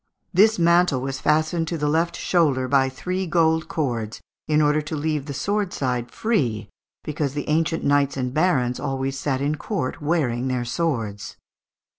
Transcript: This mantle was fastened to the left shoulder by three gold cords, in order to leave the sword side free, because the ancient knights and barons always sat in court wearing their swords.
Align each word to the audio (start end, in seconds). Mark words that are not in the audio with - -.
This 0.33 0.57
mantle 0.57 0.99
was 1.01 1.19
fastened 1.21 1.67
to 1.67 1.77
the 1.77 1.87
left 1.87 2.15
shoulder 2.17 2.67
by 2.67 2.89
three 2.89 3.27
gold 3.27 3.67
cords, 3.67 4.19
in 4.47 4.59
order 4.59 4.81
to 4.81 4.95
leave 4.95 5.27
the 5.27 5.33
sword 5.35 5.73
side 5.73 6.09
free, 6.09 6.69
because 7.03 7.35
the 7.35 7.47
ancient 7.47 7.83
knights 7.83 8.17
and 8.17 8.33
barons 8.33 8.79
always 8.79 9.19
sat 9.19 9.41
in 9.41 9.57
court 9.57 10.01
wearing 10.01 10.47
their 10.47 10.65
swords. 10.65 11.37